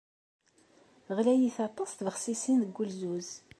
Ɣlayit 1.17 1.57
aṭas 1.67 1.91
tbexsisin 1.93 2.57
deg 2.63 2.73
wulzuz. 2.77 3.29